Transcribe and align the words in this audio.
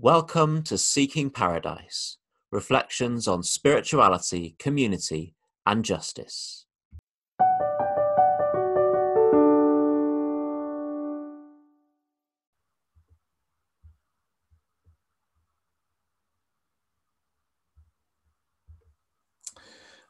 Welcome 0.00 0.64
to 0.64 0.76
Seeking 0.76 1.30
Paradise 1.30 2.18
Reflections 2.50 3.28
on 3.28 3.44
Spirituality, 3.44 4.56
Community, 4.58 5.36
and 5.64 5.84
Justice. 5.84 6.66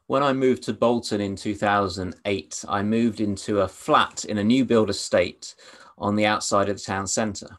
When 0.07 0.23
I 0.23 0.32
moved 0.32 0.62
to 0.62 0.73
Bolton 0.73 1.21
in 1.21 1.37
2008, 1.37 2.64
I 2.66 2.82
moved 2.82 3.21
into 3.21 3.61
a 3.61 3.69
flat 3.69 4.25
in 4.25 4.39
a 4.39 4.45
new 4.45 4.64
build 4.64 4.89
estate 4.89 5.55
on 5.98 6.16
the 6.16 6.25
outside 6.25 6.71
of 6.71 6.79
the 6.79 6.82
town 6.82 7.07
centre. 7.07 7.59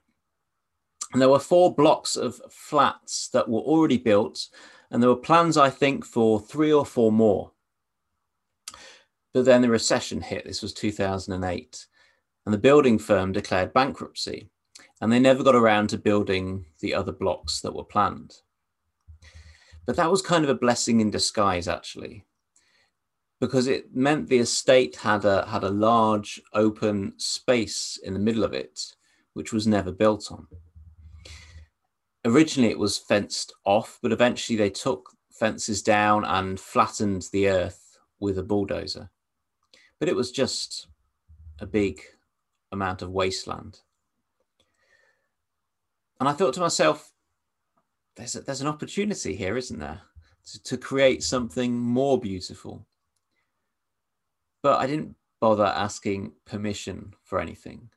And 1.16 1.21
there 1.21 1.29
were 1.29 1.39
four 1.39 1.73
blocks 1.73 2.18
of 2.18 2.41
flats 2.50 3.29
that 3.29 3.47
were 3.47 3.61
already 3.61 3.97
built, 3.97 4.50
and 4.92 5.01
there 5.01 5.10
were 5.10 5.15
plans, 5.15 5.55
I 5.55 5.69
think, 5.69 6.04
for 6.04 6.41
three 6.41 6.74
or 6.74 6.86
four 6.86 7.10
more. 7.10 7.54
But 9.33 9.46
then 9.46 9.61
the 9.61 9.69
recession 9.69 10.19
hit. 10.19 10.43
This 10.43 10.61
was 10.61 10.74
2008, 10.74 11.86
and 12.46 12.54
the 12.54 12.57
building 12.57 13.00
firm 13.00 13.32
declared 13.32 13.71
bankruptcy, 13.71 14.50
and 15.00 15.10
they 15.10 15.21
never 15.21 15.41
got 15.41 15.55
around 15.55 15.88
to 15.91 15.97
building 15.97 16.65
the 16.82 16.93
other 16.93 17.14
blocks 17.14 17.61
that 17.61 17.74
were 17.74 17.86
planned. 17.86 18.33
But 19.86 19.96
that 19.96 20.11
was 20.11 20.21
kind 20.21 20.43
of 20.43 20.50
a 20.50 20.55
blessing 20.55 21.00
in 21.00 21.11
disguise, 21.11 21.69
actually, 21.69 22.25
because 23.39 23.68
it 23.68 23.96
meant 23.96 24.27
the 24.27 24.39
estate 24.39 24.97
had 24.97 25.24
a 25.24 25.46
had 25.47 25.63
a 25.63 25.69
large 25.69 26.41
open 26.52 27.13
space 27.16 27.97
in 28.04 28.11
the 28.11 28.19
middle 28.19 28.43
of 28.43 28.52
it, 28.52 28.96
which 29.32 29.54
was 29.54 29.66
never 29.66 29.93
built 29.93 30.29
on 30.29 30.46
originally 32.25 32.72
it 32.72 32.80
was 32.80 32.97
fenced 32.97 33.53
off, 33.64 34.00
but 34.02 34.11
eventually 34.11 34.58
they 34.58 34.70
took 34.70 35.11
fences 35.31 35.81
down 35.81 36.25
and 36.25 36.59
flattened 36.59 37.27
the 37.31 37.47
earth 37.47 37.99
with 38.19 38.38
a 38.38 38.44
bulldozer. 38.44 39.09
But 39.99 40.09
it 40.09 40.16
was 40.16 40.31
just 40.31 40.88
a 41.59 41.66
big 41.66 42.02
amount 42.72 43.02
of 43.02 43.11
wasteland. 43.11 43.80
And 46.19 46.27
I 46.27 46.33
thought 46.33 46.53
to 46.55 46.59
myself, 46.59 47.11
there's, 48.16 48.36
a, 48.36 48.42
there's 48.42 48.61
an 48.61 48.67
opportunity 48.67 49.36
here, 49.36 49.58
isn't 49.58 49.80
there, 49.80 50.02
to, 50.52 50.64
to 50.64 50.77
create 50.77 51.23
something 51.23 51.77
more 51.77 52.19
beautiful. 52.19 52.88
But 54.64 54.80
I 54.80 54.88
didn't 54.88 55.16
bother 55.42 55.66
asking 55.66 56.31
permission 56.45 57.14
for 57.23 57.39
anything. 57.39 57.89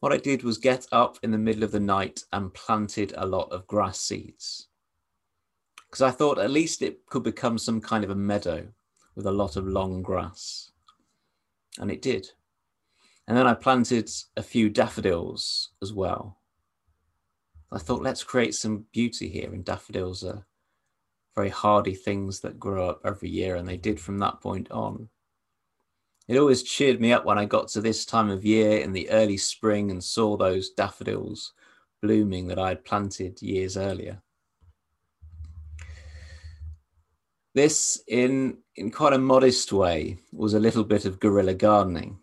What 0.00 0.12
I 0.12 0.16
did 0.16 0.42
was 0.42 0.58
get 0.58 0.86
up 0.92 1.18
in 1.22 1.30
the 1.30 1.38
middle 1.38 1.64
of 1.64 1.72
the 1.72 1.80
night 1.80 2.24
and 2.32 2.52
planted 2.54 3.14
a 3.16 3.26
lot 3.26 3.50
of 3.52 3.66
grass 3.66 4.00
seeds. 4.00 4.68
Because 5.88 6.02
I 6.02 6.10
thought 6.10 6.38
at 6.38 6.50
least 6.50 6.82
it 6.82 7.04
could 7.06 7.22
become 7.22 7.58
some 7.58 7.80
kind 7.80 8.02
of 8.02 8.10
a 8.10 8.14
meadow 8.14 8.66
with 9.14 9.26
a 9.26 9.32
lot 9.32 9.56
of 9.56 9.66
long 9.66 10.02
grass. 10.02 10.72
And 11.78 11.90
it 11.90 12.02
did. 12.02 12.28
And 13.28 13.36
then 13.36 13.46
I 13.46 13.54
planted 13.54 14.10
a 14.36 14.42
few 14.42 14.68
daffodils 14.68 15.70
as 15.82 15.92
well. 15.92 16.38
I 17.70 17.78
thought, 17.78 18.02
let's 18.02 18.24
create 18.24 18.54
some 18.54 18.86
beauty 18.92 19.28
here. 19.28 19.52
And 19.52 19.64
daffodils 19.64 20.24
are 20.24 20.46
very 21.34 21.48
hardy 21.48 21.94
things 21.94 22.40
that 22.40 22.60
grow 22.60 22.88
up 22.88 23.00
every 23.04 23.30
year. 23.30 23.56
And 23.56 23.68
they 23.68 23.76
did 23.76 24.00
from 24.00 24.18
that 24.18 24.40
point 24.40 24.70
on. 24.70 25.08
It 26.28 26.38
always 26.38 26.62
cheered 26.62 27.00
me 27.00 27.12
up 27.12 27.24
when 27.24 27.38
I 27.38 27.44
got 27.44 27.68
to 27.68 27.80
this 27.80 28.06
time 28.06 28.30
of 28.30 28.44
year 28.44 28.78
in 28.78 28.92
the 28.92 29.10
early 29.10 29.36
spring 29.36 29.90
and 29.90 30.02
saw 30.02 30.36
those 30.36 30.70
daffodils 30.70 31.52
blooming 32.00 32.46
that 32.48 32.58
I 32.58 32.70
had 32.70 32.84
planted 32.84 33.42
years 33.42 33.76
earlier. 33.76 34.22
This, 37.54 38.02
in, 38.08 38.58
in 38.76 38.90
quite 38.90 39.12
a 39.12 39.18
modest 39.18 39.72
way, 39.72 40.16
was 40.32 40.54
a 40.54 40.60
little 40.60 40.84
bit 40.84 41.04
of 41.04 41.20
guerrilla 41.20 41.54
gardening. 41.54 42.18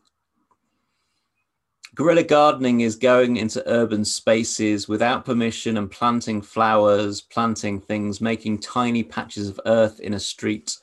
Guerrilla 1.93 2.23
gardening 2.23 2.81
is 2.81 2.95
going 2.95 3.37
into 3.37 3.67
urban 3.69 4.05
spaces 4.05 4.87
without 4.87 5.25
permission 5.25 5.77
and 5.77 5.91
planting 5.91 6.41
flowers, 6.41 7.21
planting 7.21 7.79
things, 7.81 8.21
making 8.21 8.59
tiny 8.59 9.03
patches 9.03 9.49
of 9.49 9.59
earth 9.65 9.99
in 9.99 10.13
a 10.13 10.19
street 10.19 10.77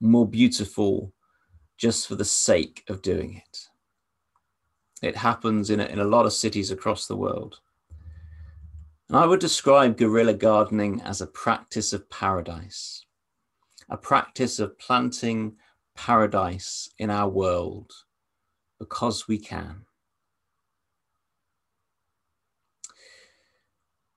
more 0.00 0.28
beautiful 0.28 1.12
just 1.76 2.08
for 2.08 2.14
the 2.14 2.24
sake 2.24 2.84
of 2.88 3.02
doing 3.02 3.42
it. 3.46 3.68
It 5.02 5.16
happens 5.16 5.70
in 5.70 5.80
a, 5.80 5.84
in 5.84 5.98
a 5.98 6.04
lot 6.04 6.26
of 6.26 6.32
cities 6.32 6.70
across 6.70 7.06
the 7.06 7.16
world. 7.16 7.60
And 9.08 9.16
I 9.16 9.26
would 9.26 9.40
describe 9.40 9.98
guerrilla 9.98 10.34
gardening 10.34 11.00
as 11.02 11.20
a 11.20 11.26
practice 11.26 11.92
of 11.92 12.08
paradise, 12.10 13.04
a 13.88 13.96
practice 13.96 14.58
of 14.58 14.78
planting 14.78 15.56
paradise 15.94 16.90
in 16.98 17.10
our 17.10 17.28
world 17.28 17.92
because 18.78 19.28
we 19.28 19.38
can. 19.38 19.82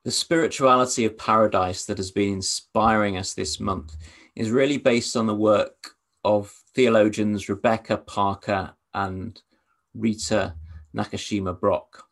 The 0.06 0.12
spirituality 0.12 1.06
of 1.06 1.18
paradise 1.18 1.86
that 1.86 1.98
has 1.98 2.10
been 2.10 2.34
inspiring 2.34 3.18
us 3.18 3.34
this 3.34 3.60
month 3.60 3.96
is 4.36 4.50
really 4.50 4.78
based 4.78 5.16
on 5.16 5.28
the 5.28 5.36
work 5.36 5.92
of 6.24 6.52
theologians 6.74 7.50
Rebecca 7.50 7.98
Parker 7.98 8.74
and 8.94 9.42
Rita 9.94 10.56
Nakashima 10.96 11.60
Brock. 11.60 12.06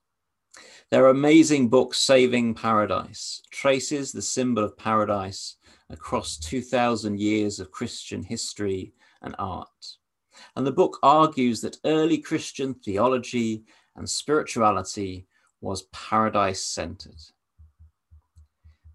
Their 0.89 1.07
amazing 1.07 1.67
book, 1.67 1.93
Saving 1.93 2.53
Paradise, 2.53 3.41
traces 3.51 4.11
the 4.11 4.21
symbol 4.21 4.63
of 4.63 4.77
paradise 4.77 5.57
across 5.89 6.37
2,000 6.37 7.19
years 7.19 7.59
of 7.59 7.71
Christian 7.71 8.23
history 8.23 8.93
and 9.21 9.35
art. 9.37 9.97
And 10.55 10.65
the 10.65 10.71
book 10.71 10.97
argues 11.03 11.61
that 11.61 11.77
early 11.83 12.19
Christian 12.19 12.73
theology 12.73 13.65
and 13.95 14.09
spirituality 14.09 15.27
was 15.61 15.87
paradise 15.91 16.63
centered, 16.63 17.21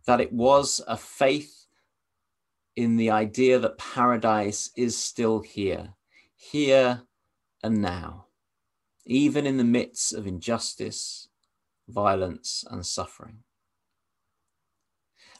that 0.07 0.21
it 0.21 0.33
was 0.33 0.81
a 0.87 0.97
faith 0.97 1.62
in 2.77 2.97
the 2.97 3.11
idea 3.11 3.59
that 3.59 3.79
paradise 3.79 4.71
is 4.77 4.97
still 4.97 5.41
here, 5.41 5.95
here 6.37 7.03
and 7.63 7.81
now, 7.81 8.27
even 9.05 9.47
in 9.47 9.57
the 9.57 9.65
midst 9.65 10.15
of 10.15 10.27
injustice, 10.27 11.29
violence, 11.89 12.65
and 12.71 12.85
suffering. 12.85 13.39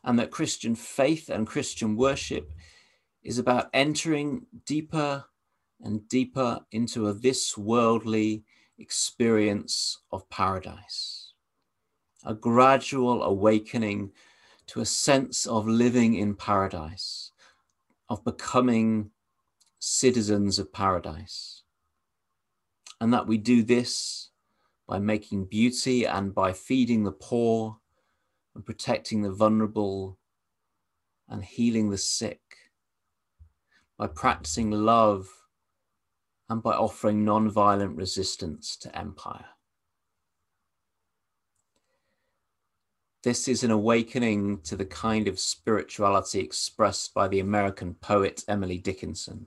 And 0.05 0.19
that 0.19 0.31
Christian 0.31 0.75
faith 0.75 1.29
and 1.29 1.47
Christian 1.47 1.97
worship 1.97 2.53
is 3.23 3.39
about 3.39 3.71
entering 3.73 4.47
deeper 4.67 5.25
and 5.81 6.09
deeper 6.09 6.61
into 6.71 7.09
a 7.09 7.13
this 7.13 7.57
worldly 7.57 8.45
experience 8.79 9.99
of 10.11 10.29
paradise, 10.29 11.33
a 12.25 12.35
gradual 12.35 13.23
awakening 13.23 14.13
to 14.73 14.81
a 14.81 14.87
sense 14.87 15.45
of 15.45 15.69
living 15.69 16.15
in 16.15 16.35
paradise, 16.35 17.31
of 18.09 18.25
becoming 18.25 19.11
citizens 19.79 20.59
of 20.59 20.73
paradise. 20.73 21.63
And 22.99 23.13
that 23.13 23.27
we 23.27 23.37
do 23.37 23.63
this 23.63 24.31
by 24.89 24.99
making 24.99 25.45
beauty 25.45 26.07
and 26.07 26.35
by 26.35 26.55
feeding 26.55 27.05
the 27.05 27.13
poor 27.13 27.81
and 28.55 28.65
protecting 28.65 29.21
the 29.21 29.31
vulnerable 29.31 30.17
and 31.29 31.45
healing 31.45 31.91
the 31.91 31.99
sick, 31.99 32.41
by 33.99 34.07
practicing 34.07 34.71
love 34.71 35.29
and 36.49 36.63
by 36.63 36.73
offering 36.73 37.27
non-violent 37.27 37.95
resistance 37.95 38.79
to 38.79 38.99
empire. 38.99 39.45
This 43.23 43.47
is 43.47 43.63
an 43.63 43.71
awakening 43.71 44.63
to 44.63 44.75
the 44.75 44.85
kind 44.85 45.29
of 45.29 45.39
spirituality 45.39 46.41
expressed 46.41 47.15
by 47.15 47.29
the 47.29 47.39
American 47.39 47.95
poet 47.95 48.45
Emily 48.49 48.79
Dickinson. 48.79 49.47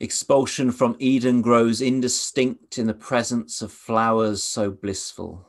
Expulsion 0.00 0.72
from 0.72 0.96
Eden 0.98 1.42
grows 1.42 1.80
indistinct 1.80 2.78
in 2.78 2.88
the 2.88 2.94
presence 2.94 3.62
of 3.62 3.70
flowers 3.70 4.42
so 4.42 4.72
blissful. 4.72 5.46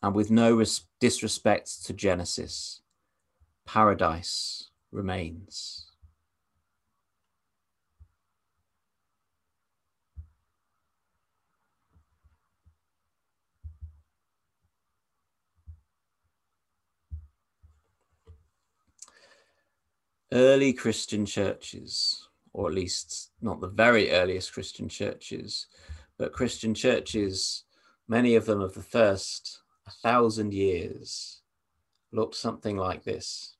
And 0.00 0.14
with 0.14 0.30
no 0.30 0.62
disrespect 1.00 1.84
to 1.86 1.92
Genesis, 1.92 2.80
paradise 3.66 4.70
remains. 4.92 5.87
Early 20.32 20.72
Christian 20.72 21.24
churches, 21.24 22.28
or 22.52 22.68
at 22.68 22.74
least 22.74 23.30
not 23.40 23.60
the 23.60 23.68
very 23.68 24.10
earliest 24.10 24.52
Christian 24.52 24.88
churches, 24.88 25.66
but 26.18 26.32
Christian 26.32 26.74
churches, 26.74 27.64
many 28.08 28.34
of 28.34 28.46
them 28.46 28.60
of 28.60 28.74
the 28.74 28.82
first 28.82 29.60
a 29.86 29.90
thousand 29.90 30.52
years 30.52 31.40
looked 32.12 32.34
something 32.34 32.76
like 32.76 33.04
this. 33.04 33.56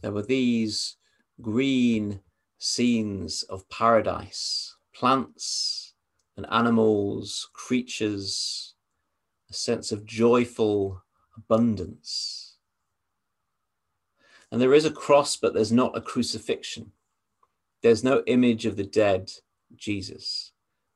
There 0.00 0.12
were 0.12 0.22
these 0.22 0.96
green 1.40 2.20
scenes 2.58 3.42
of 3.44 3.68
paradise, 3.68 4.76
plants 4.94 5.94
and 6.36 6.46
animals, 6.50 7.48
creatures, 7.52 8.74
a 9.50 9.54
sense 9.54 9.92
of 9.92 10.04
joyful 10.04 11.02
abundance. 11.36 12.45
And 14.56 14.62
there 14.62 14.72
is 14.72 14.86
a 14.86 14.90
cross, 14.90 15.36
but 15.36 15.52
there's 15.52 15.70
not 15.70 15.98
a 15.98 16.00
crucifixion. 16.00 16.90
There's 17.82 18.02
no 18.02 18.22
image 18.26 18.64
of 18.64 18.78
the 18.78 18.86
dead 18.86 19.30
Jesus. 19.76 20.52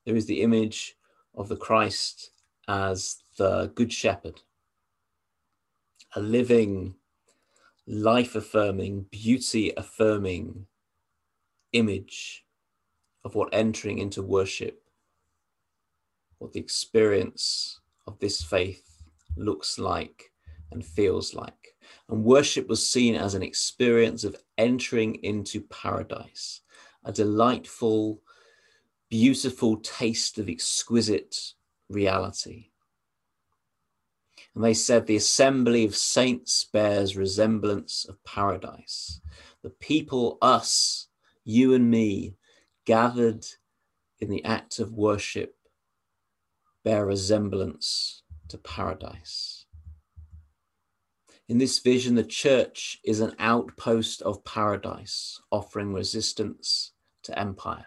There 0.07 0.17
is 0.17 0.25
the 0.25 0.41
image 0.41 0.97
of 1.35 1.51
the 1.51 1.59
Christ 1.59 2.31
as 2.69 3.19
the 3.37 3.71
Good 3.75 3.93
Shepherd, 3.93 4.41
a 6.17 6.23
living, 6.23 6.95
life 7.87 8.35
affirming, 8.35 9.05
beauty 9.11 9.75
affirming 9.77 10.65
image 11.75 12.47
of 13.27 13.35
what 13.35 13.51
entering 13.53 13.99
into 13.99 14.23
worship, 14.23 14.85
what 16.39 16.55
the 16.55 16.61
experience 16.61 17.79
of 18.07 18.19
this 18.21 18.41
faith 18.41 19.03
looks 19.37 19.79
like 19.79 20.33
and 20.71 20.83
feels 20.83 21.35
like. 21.35 21.70
And 22.11 22.25
worship 22.25 22.69
was 22.69 22.91
seen 22.91 23.15
as 23.15 23.35
an 23.35 23.43
experience 23.43 24.25
of 24.25 24.37
entering 24.59 25.15
into 25.23 25.61
paradise, 25.61 26.61
a 27.05 27.13
delightful, 27.13 28.21
beautiful 29.09 29.77
taste 29.77 30.37
of 30.39 30.49
exquisite 30.49 31.55
reality. 31.89 32.71
And 34.57 34.65
they 34.65 34.75
said, 34.75 35.07
The 35.07 35.15
assembly 35.15 35.85
of 35.85 35.95
saints 35.95 36.65
bears 36.65 37.17
resemblance 37.17 38.05
of 38.05 38.23
paradise. 38.25 39.21
The 39.63 39.71
people, 39.71 40.37
us, 40.43 41.07
you 41.45 41.75
and 41.75 41.89
me, 41.89 42.35
gathered 42.87 43.47
in 44.19 44.31
the 44.31 44.45
act 44.45 44.81
of 44.81 44.93
worship, 44.93 45.55
bear 46.83 47.07
resemblance 47.07 48.25
to 48.49 48.59
paradise. 48.59 49.60
In 51.51 51.59
this 51.59 51.81
vision, 51.81 52.15
the 52.15 52.23
church 52.23 53.01
is 53.03 53.19
an 53.19 53.35
outpost 53.41 54.23
of 54.23 54.45
paradise, 54.45 55.41
offering 55.51 55.93
resistance 55.93 56.93
to 57.25 57.37
empire. 57.37 57.87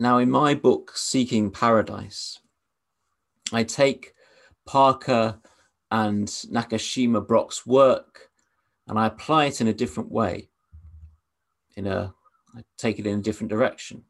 Now, 0.00 0.16
in 0.16 0.30
my 0.30 0.54
book, 0.54 0.92
Seeking 0.94 1.50
Paradise, 1.50 2.38
I 3.52 3.64
take 3.64 4.14
Parker 4.64 5.40
and 5.90 6.26
Nakashima 6.26 7.28
Brock's 7.28 7.66
work 7.66 8.30
and 8.88 8.98
I 8.98 9.08
apply 9.08 9.44
it 9.44 9.60
in 9.60 9.68
a 9.68 9.74
different 9.74 10.10
way. 10.10 10.48
In 11.76 11.86
a, 11.86 12.14
I 12.56 12.62
take 12.78 12.98
it 12.98 13.06
in 13.06 13.18
a 13.18 13.22
different 13.22 13.50
direction. 13.50 14.04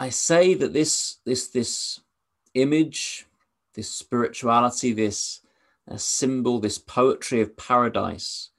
I 0.00 0.08
say 0.08 0.54
that 0.54 0.72
this, 0.72 1.18
this, 1.24 1.46
this 1.50 2.00
image, 2.54 3.26
this 3.74 3.90
spirituality, 3.90 4.92
this 4.92 5.40
uh, 5.90 5.96
symbol, 5.96 6.60
this 6.60 6.78
poetry 6.78 7.40
of 7.40 7.56
paradise 7.56 8.50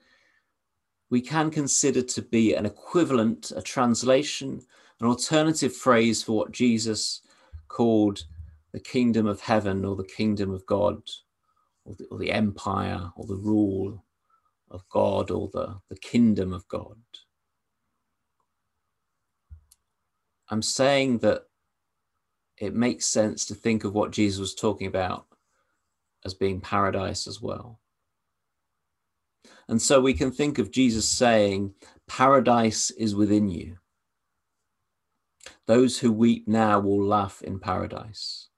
we 1.09 1.21
can 1.21 1.51
consider 1.51 2.01
to 2.01 2.21
be 2.21 2.53
an 2.53 2.65
equivalent, 2.65 3.51
a 3.55 3.61
translation, 3.61 4.61
an 4.99 5.07
alternative 5.07 5.75
phrase 5.75 6.23
for 6.23 6.33
what 6.33 6.51
Jesus 6.51 7.21
called 7.67 8.25
the 8.71 8.79
kingdom 8.79 9.27
of 9.27 9.41
heaven 9.41 9.85
or 9.85 9.95
the 9.95 10.03
kingdom 10.03 10.51
of 10.51 10.65
God 10.65 11.01
or 11.85 11.95
the, 11.95 12.05
or 12.11 12.17
the 12.17 12.31
empire 12.31 13.11
or 13.15 13.25
the 13.25 13.35
rule 13.35 14.03
of 14.71 14.87
God 14.89 15.31
or 15.31 15.49
the, 15.53 15.79
the 15.89 15.97
kingdom 15.97 16.51
of 16.51 16.67
God. 16.67 16.97
I'm 20.49 20.61
saying 20.61 21.19
that 21.19 21.43
it 22.57 22.73
makes 22.73 23.05
sense 23.05 23.45
to 23.45 23.55
think 23.55 23.83
of 23.83 23.93
what 23.93 24.11
Jesus 24.11 24.39
was 24.39 24.55
talking 24.55 24.87
about 24.87 25.25
as 26.23 26.33
being 26.33 26.61
paradise 26.61 27.27
as 27.27 27.41
well. 27.41 27.79
And 29.67 29.81
so 29.81 29.99
we 29.99 30.13
can 30.13 30.31
think 30.31 30.59
of 30.59 30.71
Jesus 30.71 31.07
saying, 31.07 31.73
Paradise 32.07 32.91
is 32.91 33.15
within 33.15 33.49
you. 33.49 33.77
Those 35.65 35.97
who 35.97 36.11
weep 36.11 36.47
now 36.47 36.79
will 36.79 37.03
laugh 37.03 37.41
in 37.41 37.59
paradise. 37.59 38.49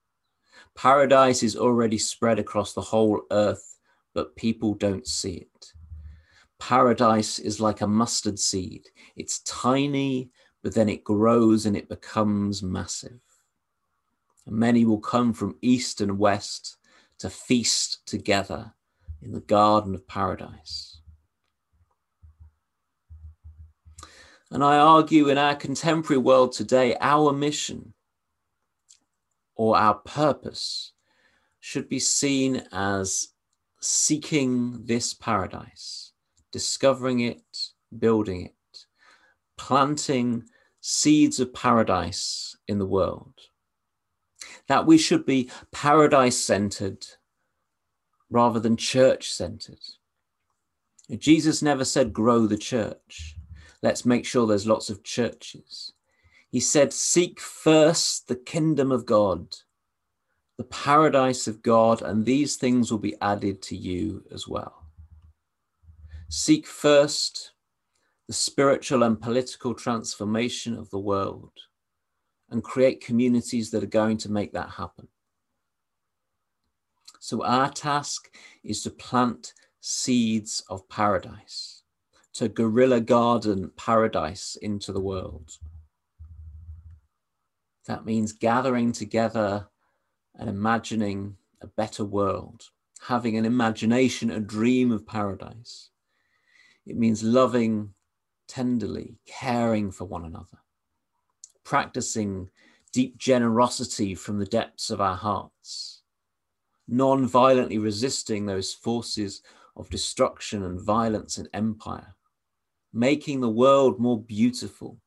Paradise 0.76 1.44
is 1.44 1.56
already 1.56 1.98
spread 1.98 2.40
across 2.40 2.74
the 2.74 2.82
whole 2.82 3.22
earth, 3.32 3.78
but 4.14 4.36
people 4.36 4.74
don't 4.74 5.08
see 5.08 5.34
it. 5.36 5.74
Paradise 6.60 7.40
is 7.40 7.60
like 7.60 7.82
a 7.82 7.88
mustard 7.88 8.38
seed. 8.38 8.88
It's 9.16 9.40
tiny, 9.40 10.30
but 10.64 10.74
then 10.74 10.90
it 10.90 11.04
grows 11.04 11.66
and 11.66 11.78
it 11.78 11.90
becomes 11.90 12.62
massive. 12.64 13.20
Many 14.50 14.86
will 14.86 15.00
come 15.00 15.34
from 15.34 15.58
east 15.62 16.00
and 16.00 16.18
west 16.18 16.78
to 17.20 17.30
feast 17.30 18.06
together 18.08 18.74
in 19.22 19.34
the 19.34 19.42
garden 19.42 19.94
of 19.94 20.08
paradise. 20.08 21.02
And 24.52 24.64
I 24.64 24.78
argue 24.78 25.28
in 25.28 25.38
our 25.38 25.56
contemporary 25.56 26.22
world 26.22 26.54
today, 26.54 26.96
our 27.02 27.34
mission 27.34 27.94
or 29.56 29.78
our 29.78 29.96
purpose 29.96 30.94
should 31.60 31.90
be 31.90 32.00
seen 32.00 32.64
as 32.72 33.30
seeking 33.82 34.86
this 34.86 35.14
paradise, 35.14 36.14
discovering 36.54 37.20
it, 37.20 37.44
building 38.00 38.46
it, 38.46 38.86
planting 39.58 40.44
seeds 40.80 41.42
of 41.42 41.54
paradise 41.54 42.56
in 42.70 42.80
the 42.80 42.86
world. 42.86 43.34
That 44.68 44.86
we 44.86 44.98
should 44.98 45.26
be 45.26 45.50
paradise 45.72 46.38
centered 46.38 47.06
rather 48.30 48.60
than 48.60 48.78
church 48.78 49.32
centered. 49.32 49.80
Jesus 51.18 51.62
never 51.62 51.86
said, 51.86 52.12
grow 52.12 52.48
the 52.48 52.58
church 52.58 53.38
let's 53.82 54.06
make 54.06 54.26
sure 54.26 54.48
there's 54.48 54.68
lots 54.68 54.90
of 54.90 55.04
churches. 55.04 55.94
He 56.50 56.60
said, 56.60 56.94
Seek 56.94 57.40
first 57.40 58.28
the 58.28 58.36
kingdom 58.36 58.92
of 58.92 59.06
God, 59.06 59.56
the 60.58 60.64
paradise 60.64 61.48
of 61.48 61.62
God, 61.62 62.02
and 62.02 62.26
these 62.26 62.56
things 62.56 62.92
will 62.92 63.00
be 63.00 63.16
added 63.22 63.62
to 63.64 63.76
you 63.76 64.24
as 64.32 64.48
well. 64.48 64.84
Seek 66.30 66.66
first 66.66 67.52
the 68.28 68.34
spiritual 68.34 69.04
and 69.04 69.22
political 69.22 69.74
transformation 69.74 70.78
of 70.78 70.90
the 70.90 71.00
world 71.00 71.52
and 72.50 72.64
create 72.64 73.06
communities 73.06 73.72
that 73.72 73.84
are 73.84 73.88
going 73.88 74.18
to 74.18 74.32
make 74.32 74.54
that 74.54 74.70
happen. 74.70 75.08
So, 77.20 77.44
our 77.44 77.70
task 77.70 78.34
is 78.64 78.84
to 78.84 78.90
plant 78.90 79.54
seeds 79.82 80.64
of 80.70 80.88
paradise 80.90 81.78
to 82.38 82.48
guerrilla 82.48 83.02
garden 83.02 83.72
paradise 83.78 84.58
into 84.62 84.94
the 84.94 85.00
world. 85.00 85.58
That 87.88 88.06
means 88.06 88.32
gathering 88.32 88.92
together 88.92 89.68
and 90.36 90.48
imagining 90.48 91.38
a 91.62 91.68
better 91.68 92.06
world, 92.06 92.66
having 93.08 93.38
an 93.38 93.46
imagination, 93.46 94.30
a 94.30 94.40
dream 94.40 94.92
of 94.92 95.08
paradise. 95.08 95.90
It 96.86 96.96
means 96.96 97.24
loving 97.24 97.96
tenderly, 98.48 99.18
caring 99.26 99.90
for 99.90 100.06
one 100.06 100.24
another, 100.24 100.60
practicing 101.68 102.50
deep 102.94 103.18
generosity 103.18 104.16
from 104.16 104.40
the 104.40 104.46
depths 104.46 104.90
of 104.90 105.02
our 105.02 105.18
hearts, 105.18 106.02
non 106.88 107.28
violently 107.28 107.78
resisting 107.78 108.46
those 108.46 108.74
forces 108.74 109.42
of 109.76 109.90
destruction 109.90 110.64
and 110.64 110.80
violence 110.80 111.38
and 111.38 111.50
empire, 111.54 112.16
making 112.94 113.42
the 113.42 113.50
world 113.50 114.00
more 114.00 114.18
beautiful, 114.18 114.98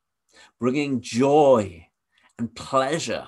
bringing 0.59 1.00
joy 1.00 1.87
and 2.38 2.55
pleasure 2.55 3.26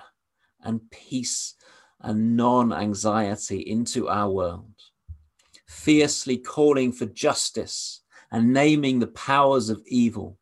and 0.63 0.83
peace 0.91 1.55
and 2.03 2.37
non 2.37 2.71
anxiety 2.71 3.61
into 3.61 4.11
our 4.11 4.31
world, 4.31 4.75
fiercely 5.67 6.37
calling 6.37 6.93
for 6.93 7.07
justice 7.07 8.03
and 8.31 8.53
naming 8.53 8.99
the 8.99 9.07
powers 9.07 9.71
of 9.71 9.81
evil, 9.87 10.39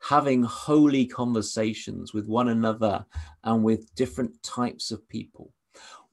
having 0.00 0.42
holy 0.42 1.06
conversations 1.06 2.14
with 2.14 2.26
one 2.28 2.48
another 2.48 3.04
and 3.44 3.62
with 3.62 3.94
different 3.94 4.42
types 4.42 4.90
of 4.90 5.08
people, 5.08 5.52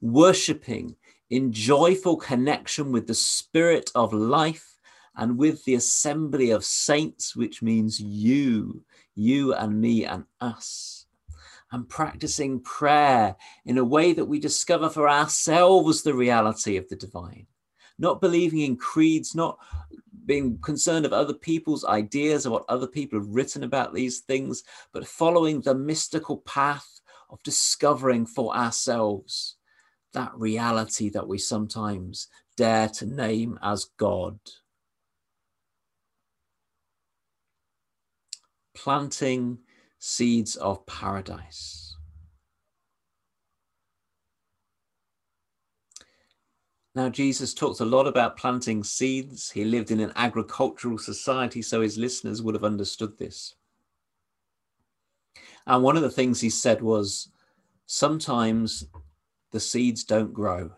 worshipping 0.00 0.96
in 1.30 1.52
joyful 1.52 2.16
connection 2.16 2.92
with 2.92 3.06
the 3.06 3.14
spirit 3.14 3.90
of 3.94 4.12
life 4.12 4.76
and 5.16 5.38
with 5.38 5.64
the 5.64 5.74
assembly 5.74 6.50
of 6.50 6.64
saints, 6.64 7.34
which 7.34 7.62
means 7.62 7.98
you, 8.00 8.82
you 9.14 9.54
and 9.54 9.80
me 9.80 10.04
and 10.04 10.24
us, 10.40 11.06
and 11.72 11.88
practicing 11.88 12.60
prayer 12.60 13.34
in 13.64 13.78
a 13.78 13.84
way 13.84 14.12
that 14.12 14.24
we 14.24 14.38
discover 14.38 14.88
for 14.88 15.08
ourselves 15.08 16.02
the 16.02 16.14
reality 16.14 16.76
of 16.76 16.88
the 16.88 16.96
divine, 16.96 17.46
not 17.98 18.20
believing 18.20 18.60
in 18.60 18.76
creeds, 18.76 19.34
not 19.34 19.58
being 20.26 20.58
concerned 20.58 21.06
of 21.06 21.12
other 21.12 21.34
people's 21.34 21.84
ideas 21.84 22.44
of 22.44 22.52
what 22.52 22.64
other 22.68 22.86
people 22.86 23.18
have 23.18 23.28
written 23.28 23.62
about 23.62 23.94
these 23.94 24.20
things, 24.20 24.64
but 24.92 25.06
following 25.06 25.60
the 25.60 25.74
mystical 25.74 26.38
path 26.38 27.00
of 27.30 27.42
discovering 27.42 28.26
for 28.26 28.54
ourselves 28.54 29.56
that 30.12 30.32
reality 30.34 31.08
that 31.10 31.28
we 31.28 31.38
sometimes 31.38 32.28
dare 32.56 32.88
to 32.88 33.06
name 33.06 33.58
as 33.62 33.86
God. 33.96 34.38
Planting 38.74 39.58
seeds 39.98 40.56
of 40.56 40.84
paradise. 40.86 41.85
Now, 46.96 47.10
Jesus 47.10 47.52
talked 47.52 47.80
a 47.80 47.84
lot 47.84 48.06
about 48.06 48.38
planting 48.38 48.82
seeds. 48.82 49.50
He 49.50 49.66
lived 49.66 49.90
in 49.90 50.00
an 50.00 50.14
agricultural 50.16 50.96
society, 50.96 51.60
so 51.60 51.82
his 51.82 51.98
listeners 51.98 52.40
would 52.40 52.54
have 52.54 52.64
understood 52.64 53.18
this. 53.18 53.54
And 55.66 55.82
one 55.82 55.98
of 55.98 56.02
the 56.02 56.10
things 56.10 56.40
he 56.40 56.48
said 56.48 56.80
was 56.80 57.28
sometimes 57.84 58.86
the 59.52 59.60
seeds 59.60 60.04
don't 60.04 60.32
grow. 60.32 60.70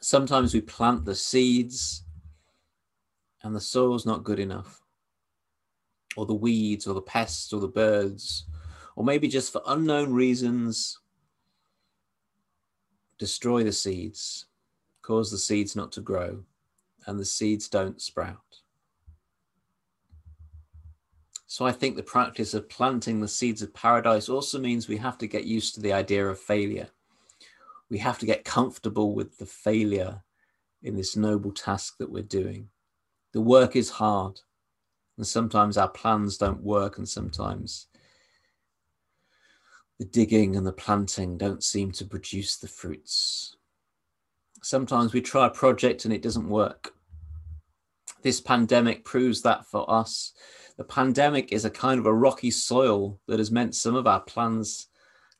Sometimes 0.00 0.52
we 0.52 0.60
plant 0.60 1.04
the 1.04 1.14
seeds 1.14 2.02
and 3.44 3.54
the 3.54 3.60
soil's 3.60 4.04
not 4.04 4.24
good 4.24 4.40
enough, 4.40 4.82
or 6.16 6.26
the 6.26 6.34
weeds, 6.34 6.88
or 6.88 6.94
the 6.94 7.00
pests, 7.00 7.52
or 7.52 7.60
the 7.60 7.68
birds, 7.68 8.46
or 8.96 9.04
maybe 9.04 9.28
just 9.28 9.52
for 9.52 9.62
unknown 9.68 10.12
reasons, 10.12 10.98
destroy 13.22 13.62
the 13.62 13.70
seeds, 13.70 14.46
cause 15.00 15.30
the 15.30 15.38
seeds 15.38 15.76
not 15.76 15.92
to 15.92 16.00
grow, 16.00 16.42
and 17.06 17.20
the 17.20 17.24
seeds 17.24 17.68
don't 17.68 18.02
sprout. 18.02 18.56
So 21.46 21.64
I 21.64 21.70
think 21.70 21.94
the 21.94 22.02
practice 22.02 22.52
of 22.52 22.68
planting 22.68 23.20
the 23.20 23.28
seeds 23.28 23.62
of 23.62 23.72
paradise 23.72 24.28
also 24.28 24.58
means 24.58 24.88
we 24.88 24.96
have 24.96 25.18
to 25.18 25.28
get 25.28 25.44
used 25.44 25.76
to 25.76 25.80
the 25.80 25.92
idea 25.92 26.26
of 26.26 26.40
failure. 26.40 26.88
We 27.90 27.98
have 27.98 28.18
to 28.18 28.26
get 28.26 28.44
comfortable 28.44 29.14
with 29.14 29.38
the 29.38 29.46
failure 29.46 30.24
in 30.82 30.96
this 30.96 31.14
noble 31.14 31.52
task 31.52 31.98
that 31.98 32.10
we're 32.10 32.24
doing. 32.24 32.70
The 33.30 33.40
work 33.40 33.76
is 33.76 33.88
hard, 33.88 34.40
and 35.16 35.24
sometimes 35.24 35.76
our 35.76 35.90
plans 35.90 36.38
don't 36.38 36.64
work, 36.64 36.98
and 36.98 37.08
sometimes 37.08 37.86
the 40.02 40.08
digging 40.08 40.56
and 40.56 40.66
the 40.66 40.72
planting 40.72 41.38
don't 41.38 41.62
seem 41.62 41.92
to 41.92 42.04
produce 42.04 42.56
the 42.56 42.66
fruits. 42.66 43.54
Sometimes 44.60 45.12
we 45.12 45.20
try 45.20 45.46
a 45.46 45.50
project 45.50 46.04
and 46.04 46.12
it 46.12 46.22
doesn't 46.22 46.48
work. 46.48 46.92
This 48.20 48.40
pandemic 48.40 49.04
proves 49.04 49.42
that 49.42 49.64
for 49.64 49.88
us 49.88 50.32
the 50.76 50.82
pandemic 50.82 51.52
is 51.52 51.64
a 51.64 51.70
kind 51.70 52.00
of 52.00 52.06
a 52.06 52.12
rocky 52.12 52.50
soil 52.50 53.20
that 53.28 53.38
has 53.38 53.52
meant 53.52 53.76
some 53.76 53.94
of 53.94 54.08
our 54.08 54.18
plans 54.18 54.88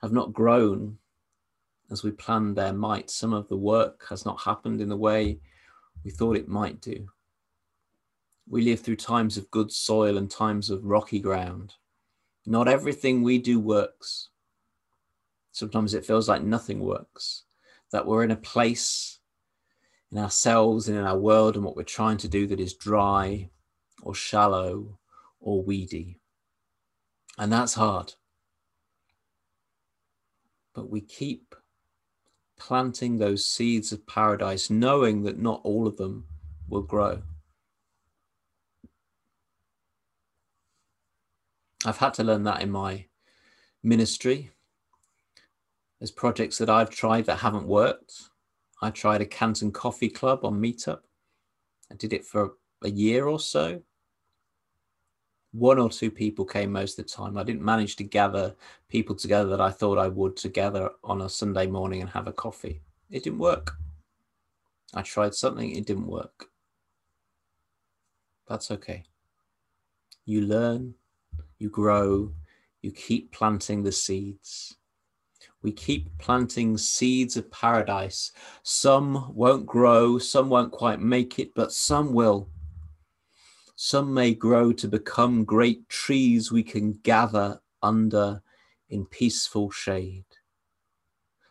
have 0.01 0.13
not 0.13 0.33
grown 0.33 0.97
as 1.91 2.05
we 2.05 2.13
planned 2.13 2.55
their 2.55 2.73
might. 2.73 3.11
Some 3.11 3.33
of 3.33 3.49
the 3.49 3.57
work 3.57 4.07
has 4.11 4.25
not 4.25 4.43
happened 4.43 4.81
in 4.81 4.89
the 4.89 4.97
way 4.97 5.41
we 6.05 6.13
thought 6.13 6.37
it 6.37 6.47
might 6.47 6.81
do. 6.81 7.09
We 8.49 8.63
live 8.63 8.79
through 8.79 8.97
times 8.97 9.37
of 9.37 9.51
good 9.51 9.73
soil 9.73 10.19
and 10.19 10.31
times 10.31 10.71
of 10.71 10.85
rocky 10.85 11.19
ground. 11.19 11.75
Not 12.47 12.69
everything 12.69 13.23
we 13.23 13.39
do 13.39 13.59
works. 13.59 14.29
Sometimes 15.53 15.95
it 15.95 16.05
feels 16.05 16.29
like 16.29 16.43
nothing 16.43 16.81
works, 16.81 17.45
that 17.93 18.07
we're 18.07 18.25
in 18.25 18.31
a 18.31 18.37
place 18.37 19.21
in 20.11 20.19
ourselves 20.19 20.89
and 20.89 20.99
in 20.99 21.05
our 21.05 21.19
world 21.19 21.57
and 21.57 21.65
what 21.65 21.77
we're 21.77 21.83
trying 21.83 22.17
to 22.19 22.29
do 22.29 22.47
that 22.47 22.61
is 22.61 22.75
dry 22.75 23.51
or 24.03 24.15
shallow 24.15 24.99
or 25.41 25.63
weedy. 25.63 26.19
And 27.39 27.53
that's 27.53 27.75
hard. 27.75 28.15
But 30.75 30.91
we 30.91 31.01
keep 31.01 31.55
planting 32.59 33.19
those 33.19 33.45
seeds 33.45 33.93
of 33.93 34.07
paradise, 34.07 34.71
knowing 34.71 35.23
that 35.25 35.39
not 35.39 35.61
all 35.65 35.87
of 35.87 35.97
them 35.97 36.25
will 36.69 36.83
grow. 36.83 37.23
I've 41.85 41.99
had 41.99 42.15
to 42.15 42.25
learn 42.25 42.45
that 42.45 42.63
in 42.63 42.71
my 42.71 43.07
ministry. 43.83 44.51
There's 46.03 46.11
projects 46.11 46.59
that 46.59 46.69
I've 46.69 46.91
tried 46.91 47.27
that 47.27 47.39
haven't 47.39 47.65
worked. 47.65 48.31
I 48.83 48.91
tried 48.91 49.21
a 49.21 49.25
Canton 49.25 49.71
Coffee 49.71 50.09
Club 50.09 50.45
on 50.45 50.61
Meetup. 50.61 50.99
I 51.93 51.95
did 51.95 52.13
it 52.13 52.27
for 52.27 52.55
a 52.83 52.91
year 52.91 53.29
or 53.29 53.39
so 53.39 53.81
one 55.53 55.79
or 55.79 55.89
two 55.89 56.11
people 56.11 56.45
came 56.45 56.73
most 56.73 56.99
of 56.99 57.05
the 57.05 57.11
time. 57.13 57.39
I 57.39 57.45
didn't 57.45 57.63
manage 57.63 57.97
to 57.97 58.05
gather 58.05 58.57
people 58.89 59.15
together 59.15 59.49
that 59.51 59.61
I 59.61 59.71
thought 59.71 59.99
I 59.99 60.09
would 60.09 60.37
together 60.37 60.91
on 61.05 61.23
a 61.23 61.29
Sunday 61.29 61.67
morning 61.67 62.01
and 62.01 62.11
have 62.11 62.27
a 62.27 62.33
coffee. 62.33 62.81
It 63.11 63.23
didn't 63.23 63.39
work. 63.39 63.77
I 64.95 65.03
tried 65.03 65.35
something, 65.35 65.71
it 65.71 65.87
didn't 65.87 66.07
work. 66.07 66.47
That's 68.49 68.71
okay. 68.71 69.05
You 70.25 70.43
learn, 70.43 70.95
you 71.59 71.71
grow, 71.71 72.33
you 72.81 72.91
keep 72.91 73.33
planting 73.33 73.83
the 73.83 73.93
seeds. 73.93 74.77
We 75.63 75.73
keep 75.73 76.09
planting 76.19 76.77
seeds 76.77 77.37
of 77.37 77.51
paradise. 77.51 78.33
Some 78.63 79.35
won't 79.35 79.67
grow, 79.67 80.19
some 80.19 80.49
won't 80.49 80.73
quite 80.73 81.01
make 81.01 81.39
it, 81.39 81.55
but 81.55 81.73
some 81.73 82.13
will. 82.13 82.49
Some 83.77 84.13
may 84.13 84.35
grow 84.35 84.73
to 84.73 84.89
become 84.89 85.45
great 85.45 85.89
trees 85.89 86.53
we 86.53 86.63
can 86.63 86.93
gather 87.03 87.61
under 87.83 88.43
in 88.89 89.07
peaceful 89.07 89.71
shade. 89.71 90.25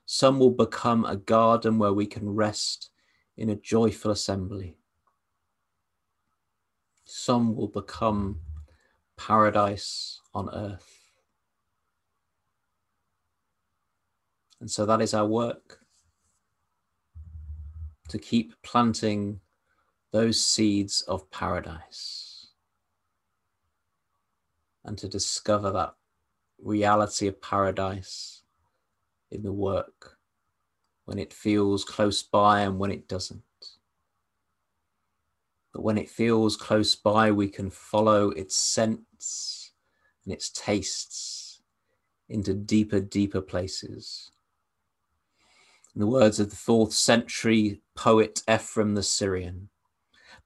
Some 0.05 0.39
will 0.39 0.51
become 0.51 1.05
a 1.05 1.15
garden 1.15 1.77
where 1.77 1.93
we 1.93 2.05
can 2.05 2.29
rest 2.29 2.89
in 3.37 3.49
a 3.49 3.55
joyful 3.55 4.11
assembly. 4.11 4.77
Some 7.05 7.55
will 7.55 7.67
become 7.67 8.39
paradise 9.17 10.21
on 10.33 10.49
earth. 10.53 11.00
And 14.61 14.69
so 14.69 14.85
that 14.85 15.01
is 15.01 15.15
our 15.15 15.25
work 15.25 15.79
to 18.09 18.19
keep 18.19 18.53
planting 18.61 19.39
those 20.11 20.43
seeds 20.43 21.01
of 21.07 21.29
paradise 21.31 22.49
and 24.85 24.97
to 24.99 25.07
discover 25.07 25.71
that 25.71 25.95
reality 26.59 27.25
of 27.27 27.41
paradise 27.41 28.43
in 29.31 29.41
the 29.41 29.51
work 29.51 30.17
when 31.05 31.17
it 31.17 31.33
feels 31.33 31.83
close 31.83 32.21
by 32.21 32.61
and 32.61 32.77
when 32.77 32.91
it 32.91 33.07
doesn't. 33.07 33.41
But 35.73 35.81
when 35.81 35.97
it 35.97 36.09
feels 36.09 36.55
close 36.55 36.93
by, 36.95 37.31
we 37.31 37.47
can 37.47 37.71
follow 37.71 38.29
its 38.29 38.55
scents 38.55 39.71
and 40.23 40.33
its 40.33 40.49
tastes 40.51 41.61
into 42.29 42.53
deeper, 42.53 42.99
deeper 42.99 43.41
places. 43.41 44.31
In 45.93 45.99
the 45.99 46.07
words 46.07 46.39
of 46.39 46.49
the 46.49 46.55
fourth 46.55 46.93
century 46.93 47.81
poet 47.95 48.43
Ephraim 48.49 48.95
the 48.95 49.03
Syrian, 49.03 49.69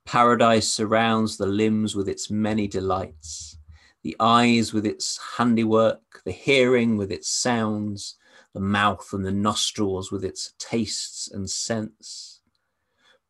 Paradise 0.04 0.68
surrounds 0.68 1.38
the 1.38 1.46
limbs 1.46 1.96
with 1.96 2.10
its 2.10 2.32
many 2.32 2.68
delights, 2.68 3.58
the 4.02 4.16
eyes 4.20 4.74
with 4.74 4.88
its 4.88 5.20
handiwork, 5.38 6.22
the 6.26 6.32
hearing 6.32 6.98
with 6.98 7.12
its 7.12 7.30
sounds, 7.30 8.16
the 8.54 8.60
mouth 8.60 9.14
and 9.14 9.24
the 9.24 9.32
nostrils 9.32 10.12
with 10.12 10.24
its 10.24 10.54
tastes 10.58 11.30
and 11.32 11.48
scents. 11.48 12.42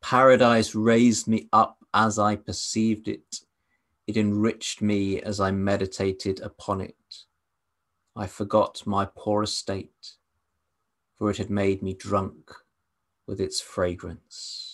Paradise 0.00 0.74
raised 0.74 1.26
me 1.28 1.48
up 1.52 1.84
as 1.92 2.18
I 2.18 2.36
perceived 2.36 3.08
it. 3.08 3.40
It 4.06 4.16
enriched 4.16 4.80
me 4.80 5.20
as 5.20 5.40
I 5.40 5.50
meditated 5.50 6.40
upon 6.40 6.80
it. 6.80 7.24
I 8.14 8.26
forgot 8.26 8.86
my 8.86 9.06
poor 9.16 9.42
estate, 9.42 10.12
for 11.18 11.30
it 11.30 11.38
had 11.38 11.50
made 11.50 11.82
me 11.82 11.94
drunk 11.94 12.52
with 13.26 13.40
its 13.40 13.60
fragrance. 13.60 14.65